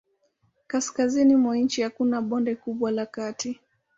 [0.67, 3.59] Kaskazini mwa nchi hakuna bonde kubwa la kati.